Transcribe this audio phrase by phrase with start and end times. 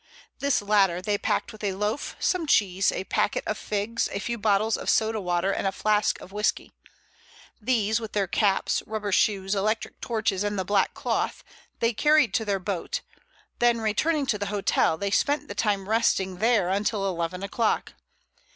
[0.39, 4.35] This latter they packed with a loaf, some cheese, a packet of figs, a few
[4.39, 6.71] bottles of soda water and a flask of whisky.
[7.61, 11.43] These, with their caps, rubber shoes, electric torches and the black cloth,
[11.81, 13.01] they carried to their boat;
[13.59, 17.93] then returning to the hotel, they spent the time resting there until eleven o'clock.